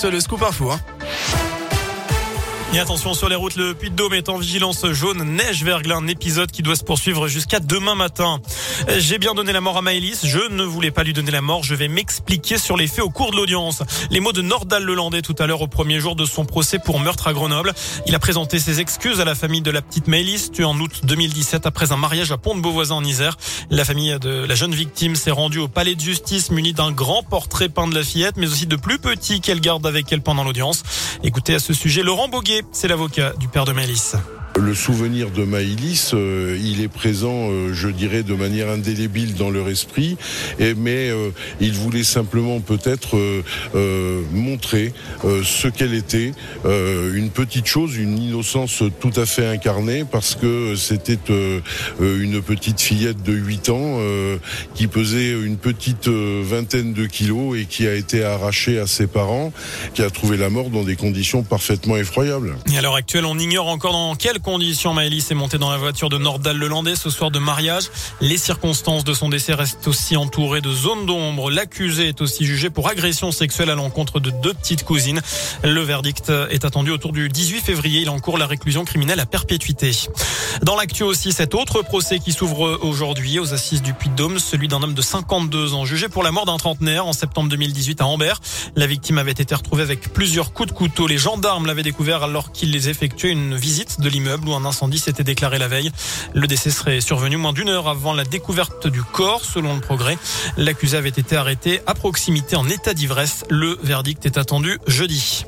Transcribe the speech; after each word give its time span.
passe 0.00 0.12
le 0.12 0.20
scoop 0.20 0.42
info. 0.42 0.70
Hein. 0.70 0.99
Et 2.72 2.78
attention 2.78 3.14
sur 3.14 3.28
les 3.28 3.34
routes, 3.34 3.56
le 3.56 3.74
Puy-de-Dôme 3.74 4.14
est 4.14 4.28
en 4.28 4.38
vigilance 4.38 4.86
jaune, 4.92 5.24
neige, 5.24 5.64
verglas, 5.64 5.96
un 5.96 6.06
épisode 6.06 6.52
qui 6.52 6.62
doit 6.62 6.76
se 6.76 6.84
poursuivre 6.84 7.26
jusqu'à 7.26 7.58
demain 7.58 7.96
matin. 7.96 8.40
J'ai 8.98 9.18
bien 9.18 9.34
donné 9.34 9.52
la 9.52 9.60
mort 9.60 9.76
à 9.76 9.82
Maëlys, 9.82 10.24
je 10.24 10.38
ne 10.52 10.62
voulais 10.62 10.92
pas 10.92 11.02
lui 11.02 11.12
donner 11.12 11.32
la 11.32 11.40
mort, 11.40 11.64
je 11.64 11.74
vais 11.74 11.88
m'expliquer 11.88 12.58
sur 12.58 12.76
les 12.76 12.86
faits 12.86 13.02
au 13.02 13.10
cours 13.10 13.32
de 13.32 13.36
l'audience. 13.36 13.82
Les 14.12 14.20
mots 14.20 14.32
de 14.32 14.40
Nordal 14.40 14.84
Lelandais 14.84 15.20
tout 15.20 15.34
à 15.40 15.48
l'heure 15.48 15.62
au 15.62 15.66
premier 15.66 15.98
jour 15.98 16.14
de 16.14 16.24
son 16.24 16.44
procès 16.44 16.78
pour 16.78 17.00
meurtre 17.00 17.26
à 17.26 17.32
Grenoble. 17.32 17.72
Il 18.06 18.14
a 18.14 18.20
présenté 18.20 18.60
ses 18.60 18.78
excuses 18.78 19.20
à 19.20 19.24
la 19.24 19.34
famille 19.34 19.62
de 19.62 19.72
la 19.72 19.82
petite 19.82 20.06
Maëlys, 20.06 20.52
tuée 20.52 20.62
en 20.62 20.78
août 20.78 21.00
2017 21.02 21.66
après 21.66 21.90
un 21.90 21.96
mariage 21.96 22.30
à 22.30 22.36
Pont-de-Beauvoisin 22.36 22.94
en 22.94 23.04
Isère. 23.04 23.36
La 23.70 23.84
famille 23.84 24.16
de 24.20 24.46
la 24.46 24.54
jeune 24.54 24.76
victime 24.76 25.16
s'est 25.16 25.32
rendue 25.32 25.58
au 25.58 25.66
palais 25.66 25.96
de 25.96 26.00
justice 26.00 26.52
munie 26.52 26.72
d'un 26.72 26.92
grand 26.92 27.24
portrait 27.24 27.68
peint 27.68 27.88
de 27.88 27.96
la 27.96 28.04
fillette, 28.04 28.36
mais 28.36 28.46
aussi 28.46 28.66
de 28.66 28.76
plus 28.76 29.00
petits 29.00 29.40
qu'elle 29.40 29.60
garde 29.60 29.84
avec 29.88 30.12
elle 30.12 30.22
pendant 30.22 30.44
l'audience. 30.44 30.84
Écoutez 31.24 31.56
à 31.56 31.58
ce 31.58 31.74
sujet 31.74 32.04
Laurent 32.04 32.28
Boguet, 32.28 32.59
c'est 32.72 32.88
l'avocat 32.88 33.32
du 33.38 33.48
père 33.48 33.64
de 33.64 33.72
Mélisse. 33.72 34.16
Le 34.56 34.74
souvenir 34.74 35.30
de 35.30 35.44
Maïlis, 35.44 36.10
euh, 36.12 36.58
il 36.60 36.82
est 36.82 36.88
présent, 36.88 37.50
euh, 37.50 37.72
je 37.72 37.88
dirais, 37.88 38.24
de 38.24 38.34
manière 38.34 38.68
indélébile 38.68 39.34
dans 39.34 39.48
leur 39.48 39.68
esprit, 39.68 40.16
et, 40.58 40.74
mais 40.74 41.08
euh, 41.10 41.30
il 41.60 41.72
voulait 41.72 42.04
simplement 42.04 42.60
peut-être 42.60 43.16
montrer 44.32 44.92
ce 45.44 45.68
qu'elle 45.68 45.94
était, 45.94 46.32
une 46.64 47.30
petite 47.30 47.66
chose, 47.66 47.96
une 47.96 48.18
innocence 48.18 48.82
tout 49.00 49.12
à 49.16 49.26
fait 49.26 49.46
incarnée, 49.46 50.04
parce 50.04 50.34
que 50.34 50.74
c'était 50.76 51.18
une 52.00 52.42
petite 52.42 52.80
fillette 52.80 53.22
de 53.22 53.32
8 53.32 53.68
ans 53.70 53.98
qui 54.74 54.86
pesait 54.86 55.32
une 55.32 55.56
petite 55.56 56.08
vingtaine 56.08 56.92
de 56.92 57.06
kilos 57.06 57.58
et 57.58 57.66
qui 57.66 57.86
a 57.86 57.94
été 57.94 58.24
arrachée 58.24 58.78
à 58.78 58.86
ses 58.86 59.06
parents, 59.06 59.52
qui 59.94 60.02
a 60.02 60.10
trouvé 60.10 60.36
la 60.36 60.50
mort 60.50 60.70
dans 60.70 60.84
des 60.84 60.96
conditions 60.96 61.42
parfaitement 61.42 61.96
effroyables. 61.96 62.56
Et 62.72 62.78
à 62.78 62.82
l'heure 62.82 62.96
actuelle, 62.96 63.24
on 63.24 63.38
ignore 63.38 63.68
encore 63.68 63.92
dans 63.92 64.14
quel 64.14 64.39
conditions, 64.40 64.94
Maëlys 64.94 65.30
est 65.30 65.34
montée 65.34 65.58
dans 65.58 65.70
la 65.70 65.76
voiture 65.76 66.08
de 66.08 66.18
Nordal 66.18 66.56
Lelandais 66.56 66.96
ce 66.96 67.10
soir 67.10 67.30
de 67.30 67.38
mariage. 67.38 67.84
Les 68.20 68.38
circonstances 68.38 69.04
de 69.04 69.14
son 69.14 69.28
décès 69.28 69.54
restent 69.54 69.86
aussi 69.86 70.16
entourées 70.16 70.60
de 70.60 70.72
zones 70.72 71.06
d'ombre. 71.06 71.50
L'accusé 71.50 72.08
est 72.08 72.20
aussi 72.20 72.44
jugé 72.44 72.70
pour 72.70 72.88
agression 72.88 73.32
sexuelle 73.32 73.70
à 73.70 73.74
l'encontre 73.74 74.20
de 74.20 74.30
deux 74.30 74.54
petites 74.54 74.84
cousines. 74.84 75.20
Le 75.62 75.80
verdict 75.80 76.30
est 76.50 76.64
attendu 76.64 76.90
autour 76.90 77.12
du 77.12 77.28
18 77.28 77.60
février. 77.60 78.00
Il 78.00 78.10
encourt 78.10 78.38
la 78.38 78.46
réclusion 78.46 78.84
criminelle 78.84 79.20
à 79.20 79.26
perpétuité. 79.26 79.92
Dans 80.62 80.76
l'actu 80.76 81.02
aussi, 81.02 81.32
cet 81.32 81.54
autre 81.54 81.82
procès 81.82 82.18
qui 82.18 82.32
s'ouvre 82.32 82.80
aujourd'hui 82.82 83.38
aux 83.38 83.52
assises 83.52 83.82
du 83.82 83.94
Puy-de-Dôme, 83.94 84.38
celui 84.38 84.68
d'un 84.68 84.82
homme 84.82 84.94
de 84.94 85.02
52 85.02 85.74
ans 85.74 85.84
jugé 85.84 86.08
pour 86.08 86.22
la 86.22 86.32
mort 86.32 86.46
d'un 86.46 86.56
trentenaire 86.56 87.06
en 87.06 87.12
septembre 87.12 87.48
2018 87.48 88.00
à 88.00 88.06
Ambert. 88.06 88.40
La 88.76 88.86
victime 88.86 89.18
avait 89.18 89.30
été 89.30 89.54
retrouvée 89.54 89.82
avec 89.82 90.12
plusieurs 90.12 90.52
coups 90.52 90.70
de 90.70 90.74
couteau. 90.74 91.06
Les 91.06 91.18
gendarmes 91.18 91.66
l'avaient 91.66 91.82
découvert 91.82 92.22
alors 92.22 92.52
qu'ils 92.52 92.70
les 92.70 92.88
effectuaient 92.88 93.30
une 93.30 93.56
visite 93.56 94.00
de 94.00 94.08
l'immeuble 94.08 94.29
où 94.46 94.54
un 94.54 94.64
incendie 94.64 94.98
s'était 94.98 95.24
déclaré 95.24 95.58
la 95.58 95.68
veille. 95.68 95.90
Le 96.34 96.46
décès 96.46 96.70
serait 96.70 97.00
survenu 97.00 97.36
moins 97.36 97.52
d'une 97.52 97.68
heure 97.68 97.88
avant 97.88 98.12
la 98.12 98.24
découverte 98.24 98.86
du 98.86 99.02
corps, 99.02 99.44
selon 99.44 99.74
le 99.74 99.80
progrès. 99.80 100.18
L'accusé 100.56 100.96
avait 100.96 101.08
été 101.08 101.36
arrêté 101.36 101.80
à 101.86 101.94
proximité 101.94 102.56
en 102.56 102.68
état 102.68 102.94
d'ivresse. 102.94 103.44
Le 103.48 103.78
verdict 103.82 104.26
est 104.26 104.38
attendu 104.38 104.78
jeudi. 104.86 105.44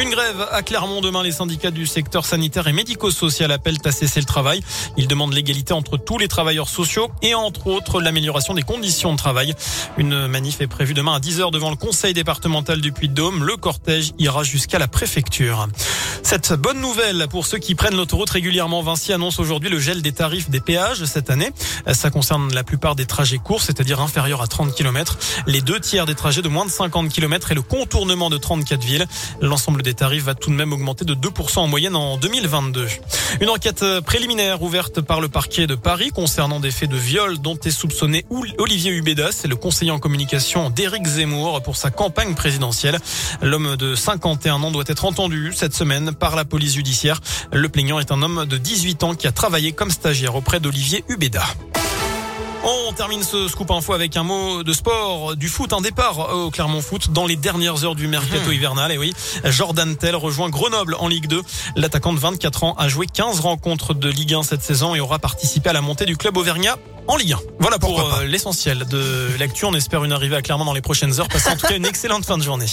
Une 0.00 0.08
grève 0.08 0.48
à 0.50 0.62
Clermont 0.62 1.02
demain. 1.02 1.22
Les 1.22 1.30
syndicats 1.30 1.70
du 1.70 1.86
secteur 1.86 2.24
sanitaire 2.24 2.66
et 2.66 2.72
médico-social 2.72 3.52
appellent 3.52 3.76
à 3.84 3.92
cesser 3.92 4.18
le 4.18 4.24
travail. 4.24 4.62
Ils 4.96 5.06
demandent 5.06 5.34
l'égalité 5.34 5.74
entre 5.74 5.98
tous 5.98 6.16
les 6.16 6.26
travailleurs 6.26 6.70
sociaux 6.70 7.10
et 7.20 7.34
entre 7.34 7.66
autres 7.66 8.00
l'amélioration 8.00 8.54
des 8.54 8.62
conditions 8.62 9.12
de 9.12 9.18
travail. 9.18 9.54
Une 9.98 10.26
manif 10.26 10.62
est 10.62 10.66
prévue 10.68 10.94
demain 10.94 11.12
à 11.12 11.18
10h 11.20 11.52
devant 11.52 11.68
le 11.68 11.76
conseil 11.76 12.14
départemental 12.14 12.80
du 12.80 12.92
Puy-de-Dôme. 12.92 13.44
Le 13.44 13.58
cortège 13.58 14.12
ira 14.18 14.42
jusqu'à 14.42 14.78
la 14.78 14.88
préfecture. 14.88 15.68
Cette 16.22 16.54
bonne 16.54 16.80
nouvelle 16.80 17.26
pour 17.28 17.46
ceux 17.46 17.58
qui 17.58 17.74
prennent 17.74 17.96
l'autoroute 17.96 18.30
régulièrement, 18.30 18.82
Vinci 18.82 19.12
annonce 19.12 19.38
aujourd'hui 19.38 19.68
le 19.68 19.80
gel 19.80 20.00
des 20.00 20.12
tarifs 20.12 20.48
des 20.48 20.60
péages 20.60 21.04
cette 21.04 21.28
année. 21.28 21.50
Ça 21.92 22.10
concerne 22.10 22.54
la 22.54 22.64
plupart 22.64 22.94
des 22.94 23.04
trajets 23.04 23.38
courts, 23.38 23.62
c'est-à-dire 23.62 24.00
inférieurs 24.00 24.40
à 24.40 24.46
30 24.46 24.74
km, 24.74 25.18
les 25.46 25.60
deux 25.60 25.80
tiers 25.80 26.06
des 26.06 26.14
trajets 26.14 26.42
de 26.42 26.48
moins 26.48 26.64
de 26.64 26.70
50 26.70 27.10
km 27.10 27.52
et 27.52 27.54
le 27.54 27.62
contournement 27.62 28.30
de 28.30 28.38
34 28.38 28.82
villes. 28.82 29.06
L'ensemble 29.40 29.82
des 29.82 29.89
les 29.90 29.94
tarifs 29.94 30.22
va 30.22 30.36
tout 30.36 30.50
de 30.50 30.54
même 30.54 30.72
augmenter 30.72 31.04
de 31.04 31.16
2% 31.16 31.58
en 31.58 31.66
moyenne 31.66 31.96
en 31.96 32.16
2022. 32.16 32.86
Une 33.40 33.48
enquête 33.48 33.84
préliminaire 34.06 34.62
ouverte 34.62 35.00
par 35.00 35.20
le 35.20 35.28
parquet 35.28 35.66
de 35.66 35.74
Paris 35.74 36.10
concernant 36.10 36.60
des 36.60 36.70
faits 36.70 36.88
de 36.88 36.96
viol 36.96 37.38
dont 37.38 37.58
est 37.64 37.72
soupçonné 37.72 38.24
Olivier 38.58 38.92
Hubeda, 38.92 39.32
c'est 39.32 39.48
le 39.48 39.56
conseiller 39.56 39.90
en 39.90 39.98
communication 39.98 40.70
d'Éric 40.70 41.04
Zemmour 41.04 41.60
pour 41.62 41.76
sa 41.76 41.90
campagne 41.90 42.36
présidentielle. 42.36 43.00
L'homme 43.42 43.74
de 43.74 43.96
51 43.96 44.62
ans 44.62 44.70
doit 44.70 44.84
être 44.86 45.06
entendu 45.06 45.50
cette 45.56 45.74
semaine 45.74 46.12
par 46.14 46.36
la 46.36 46.44
police 46.44 46.74
judiciaire. 46.74 47.20
Le 47.52 47.68
plaignant 47.68 47.98
est 47.98 48.12
un 48.12 48.22
homme 48.22 48.46
de 48.46 48.58
18 48.58 49.02
ans 49.02 49.14
qui 49.16 49.26
a 49.26 49.32
travaillé 49.32 49.72
comme 49.72 49.90
stagiaire 49.90 50.36
auprès 50.36 50.60
d'Olivier 50.60 51.04
Hubeda. 51.08 51.42
On 52.62 52.92
termine 52.92 53.22
ce 53.22 53.48
scoop 53.48 53.70
info 53.70 53.94
avec 53.94 54.16
un 54.16 54.22
mot 54.22 54.62
de 54.62 54.72
sport, 54.72 55.34
du 55.34 55.48
foot, 55.48 55.72
un 55.72 55.80
départ 55.80 56.34
au 56.34 56.50
Clermont 56.50 56.82
Foot 56.82 57.10
dans 57.10 57.26
les 57.26 57.36
dernières 57.36 57.84
heures 57.84 57.94
du 57.94 58.06
mercato 58.06 58.50
hmm. 58.50 58.52
hivernal. 58.52 58.92
Et 58.92 58.98
oui, 58.98 59.14
Jordan 59.44 59.96
Tell 59.96 60.14
rejoint 60.14 60.50
Grenoble 60.50 60.94
en 60.98 61.08
Ligue 61.08 61.26
2. 61.26 61.40
L'attaquant 61.76 62.12
de 62.12 62.18
24 62.18 62.64
ans 62.64 62.74
a 62.78 62.88
joué 62.88 63.06
15 63.06 63.40
rencontres 63.40 63.94
de 63.94 64.10
Ligue 64.10 64.34
1 64.34 64.42
cette 64.42 64.62
saison 64.62 64.94
et 64.94 65.00
aura 65.00 65.18
participé 65.18 65.70
à 65.70 65.72
la 65.72 65.80
montée 65.80 66.04
du 66.04 66.16
club 66.16 66.36
auvergnat 66.36 66.76
en 67.06 67.16
Ligue 67.16 67.32
1. 67.32 67.38
Voilà 67.60 67.78
pour 67.78 68.00
euh, 68.00 68.24
l'essentiel 68.24 68.86
de 68.86 69.28
l'actu. 69.38 69.64
On 69.64 69.74
espère 69.74 70.04
une 70.04 70.12
arrivée 70.12 70.36
à 70.36 70.42
Clermont 70.42 70.66
dans 70.66 70.74
les 70.74 70.82
prochaines 70.82 71.18
heures. 71.18 71.28
Passez 71.28 71.50
en 71.50 71.56
tout 71.56 71.66
cas 71.66 71.76
une 71.76 71.86
excellente 71.86 72.26
fin 72.26 72.36
de 72.36 72.42
journée. 72.42 72.66